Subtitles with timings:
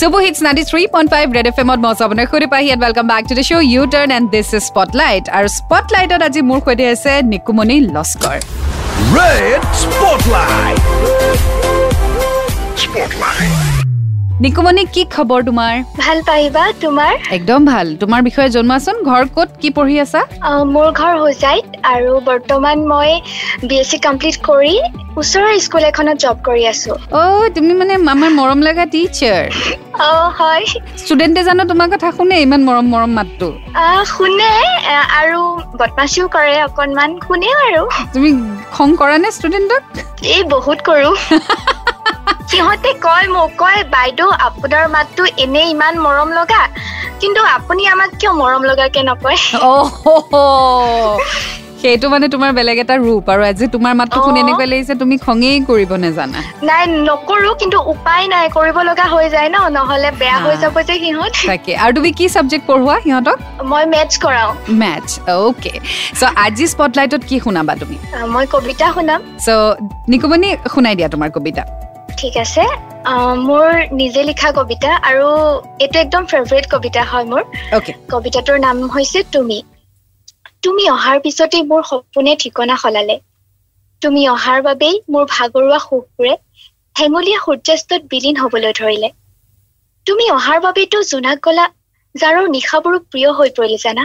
[0.00, 3.44] Super Hits 93.5 Red FM ত মই আপোনাৰ সৈতে Pahi and welcome back to the
[3.48, 8.36] show' U turn and this is spotlight আৰু স্পটলাইটত আজি মোৰ সৈতে আছে নিকুমণি লস্কৰ.
[14.44, 15.74] নিকুমণি কি খবৰ তোমাৰ
[16.04, 17.12] ভাল পাইবা তোমাৰ?
[17.36, 20.20] একদম ভাল। তোমাৰ বিষয়ে জনোৱাচোন ঘৰ ক'ত কি পঢ়ি আছা?
[20.74, 23.10] মোৰ ঘৰ হোজাইত আৰু বৰ্তমান মই
[23.68, 24.74] বি এছ চি কমপ্লিট কৰি
[25.16, 29.42] ওচৰৰ স্কুল এখনত জব কৰি আছো। অ' তুমি মানে আমাৰ মৰম লগা টিচাৰ
[30.00, 30.64] অঁ হয়।
[30.96, 33.48] ষ্টুডেণ্টে জানো তোমাৰ কথা শুনে ইমান মৰম মৰম মাতটো।
[34.10, 34.50] শুনে
[35.12, 35.40] আৰু
[35.74, 37.82] বদমাচিও কৰে অকণমান শুনেও আৰু।
[38.14, 38.30] তুমি
[38.72, 39.82] খং কৰা নে ষ্টুডেণ্টক
[40.28, 41.10] এই বহুত কৰো।
[42.50, 46.62] সিহঁতে কয় মোক কয় বাইদেউ আপোনাৰ মাতটো এনেই ইমান মৰম লগা
[47.20, 49.38] কিন্তু আপুনি আমাক কিয় মৰম লগাকে নকয়?
[51.82, 55.58] সেইটো মানে তোমাৰ বেলেগ এটা ৰূপ আৰু আজি তোমাৰ মাতটো শুনি। এনেকুৱা লাগিছে তুমি খঙেই
[55.68, 60.54] কৰিব নেজানা। নাই নকৰো কিন্তু উপায় নাই কৰিব লগা হৈ যায় ন নহলে বেয়া হৈ।
[60.62, 63.38] যাব যে সিহঁত। তাকে। আৰু তুমি কি ছাবজেক্ট পঢ়োৱা সিহঁতক?
[63.64, 65.72] মই মেথছ কৰাওঁ। মেথছ অ'কে
[66.20, 67.96] চ' আজি স্পটলাইটত কি শুনাবা তুমি?
[68.34, 69.48] মই কবিতা শুনাম। চ'
[70.08, 71.62] নিকুমণি শুনাই দিয়া তোমাৰ কবিতা।
[72.16, 72.62] ঠিক আছে।
[73.48, 75.26] মোৰ নিজে লিখা কবিতা আৰু
[75.80, 77.42] এইটো একদম ফেভৰেট কবিতা হয় মোৰ।
[78.10, 79.58] কবিতাটোৰ নাম হৈছে তুমি।
[80.62, 83.16] তুমি অহাৰ পিছতেই মোৰ সপোনে ঠিকনা সলালে।
[84.02, 86.32] তুমি অহাৰ বাবেই মোৰ ভাগৰুৱা সুখবোৰে
[86.96, 89.10] হেঙুলীয়া সূৰ্যাস্তত বিলীন হবলৈ ধৰিলে।
[90.06, 91.66] তুমি অহাৰ বাবেইতো জোনাক গলা
[92.14, 94.04] যাৰৰ নিশাবোৰো প্ৰিয় হৈ পৰিল জানা।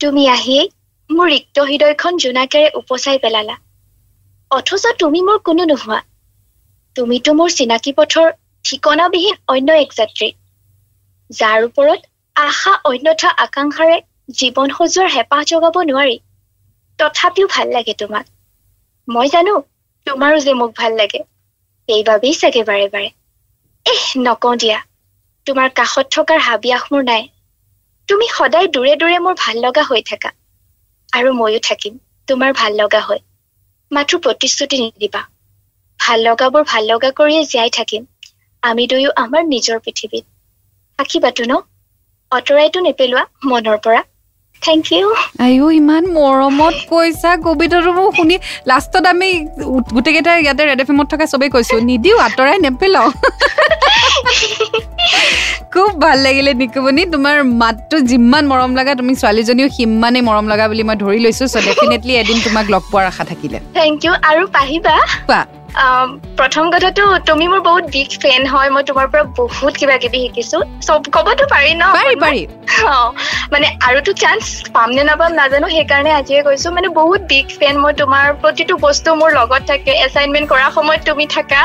[0.00, 0.68] তুমি আহিয়েই
[1.10, 3.56] মোৰ ৰিক্ত হৃদয়খন জোনাকেৰে উপচাই পেলালা।
[4.50, 5.98] অথচ তুমি মোৰ কোনো নোহোৱা।
[6.96, 8.28] তুমিতো মোৰ চিনাকি পথৰ
[8.64, 10.28] ঠিকনাবিহীন অন্য এক যাত্ৰী।
[11.30, 12.00] যাৰ ওপৰত
[12.36, 13.98] আশা অন্যথা আকাংক্ষাৰে
[14.34, 16.16] জীৱন সজোৱাৰ হেঁপাহ জগাব নোৱাৰি।
[16.98, 18.26] তথাপিও ভাল লাগে তোমাক।
[19.08, 19.54] মই জানো
[20.06, 21.20] তোমাৰো যে মোক ভাল লাগে।
[21.88, 23.08] সেইবাবেই চাগে বাৰে বাৰে।
[23.86, 24.78] এহ নকওঁ দিয়া।
[25.46, 27.28] তোমাৰ কাষত থকাৰ হাবিয়াস মোৰ নাই।
[28.08, 30.32] তুমি সদায় দূৰে দূৰে মোৰ ভাল লগা হৈ থাকা।
[31.12, 33.20] আৰু ময়ো থাকিম তোমাৰ ভাল লগা হৈ।
[33.90, 35.22] মাথো প্ৰতিশ্ৰুতি নিদিবা।
[36.00, 38.08] ভাল লগাবোৰ ভাল লগা কৰিয়ে জীয়াই থাকিম।
[38.62, 40.24] আমি দুয়ো আমাৰ নিজৰ পৃথিৱীত।
[40.98, 41.56] থাকিবাতো ন?
[42.32, 44.02] অঁতৰাইতো নেপেলোৱা মনৰ পৰা।
[44.66, 45.06] থেংক ইউ
[45.44, 48.36] আইও ইমান মৰমত কৈছা কবিতাটো মোক শুনি
[48.70, 49.28] লাষ্টত আমি
[49.94, 53.08] গোটেইকেইটাই ইয়াতে ৰেড এফ এমত থকা চবেই কৈছো নিদিও আঁতৰাই নেপেলাও।
[55.74, 60.82] খুব ভাল লাগিলে নিকুমণি তোমাৰ মাতটো যিমান মৰম লগা তুমি ছোৱালীজনীও সিমানেই মৰম লগা বুলি
[60.88, 64.96] মই ধৰি লৈছো চ' ডেফিনেটলি এদিন তোমাক লগ পোৱাৰ আশা থাকিলে। থেংক ইউ আৰু পাহিবা?
[66.38, 70.58] প্ৰথম কথাটো তুমি মোৰ বহুত বিগ ফেন হয় মই তোমাৰ পৰা বহুত কিবা কিবি শিকিছো।
[70.86, 71.84] চব ক'বতো পাৰি ন?
[73.52, 74.44] মানে আৰুতো চান্স
[74.74, 79.08] পাম নে নাপাম নাজানো সেইকাৰণে আজিয়ে কৈছো মানে বহুত বিগ ফেন মই তোমাৰ প্ৰতিটো বস্তু
[79.20, 81.60] মোৰ লগত থাকে এছাইনমেণ্ট কৰাৰ সময়ত তুমি থাকা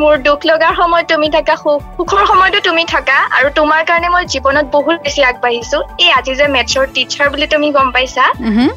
[0.00, 4.24] মোৰ দুখ লগাৰ সময়ত তুমি থাকা সুখ সুখৰ সময়তো তুমি থাকা আৰু তোমাৰ কাৰণে মই
[4.34, 8.24] জীৱনত বহুত বেছি আগবাঢ়িছো। এই আজি যে মেথছৰ টিচাৰ বুলি তুমি গম পাইছা।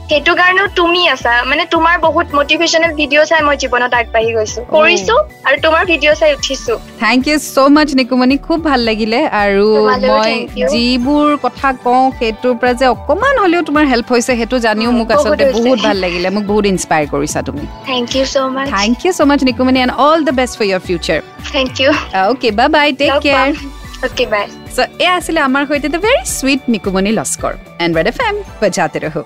[0.09, 5.15] সেইটো কাৰণেও তুমি আছা মানে তোমাৰ বহুত মটিভেশ্যনেল ভিডিঅ' চাই মই জীৱনত আগবাঢ়ি গৈছো কৰিছো
[5.47, 6.73] আৰু তোমাৰ ভিডিঅ' চাই উঠিছো।
[7.03, 8.35] Thank you so' much Nikumoni.
[8.47, 9.67] খুব ভাল লাগিলে আৰু
[10.09, 10.33] মই.
[10.73, 15.43] যিবোৰ কথা কওঁ সেইটোৰ পৰা যে অকণমান হ'লেও তোমাৰ হেল্প হৈছে সেইটো জানিও মোক আচলতে
[15.45, 19.11] হৈছে। বহুত ভাল লাগিলে। মোক বহুত ইনস্পায়াৰ কৰিছা তুমি। Thank you so' much thank you
[19.17, 21.19] so' much Nikumoni and all the best for your future
[21.55, 21.89] thank you
[22.29, 23.49] okay bye bye take care
[24.05, 24.45] okay bye
[24.75, 27.53] so' এয়া আছিলে আমাৰ সৈতে the very sweet Nikumoni Laskar.
[27.83, 29.21] And Red FM M বজাতে ৰহো।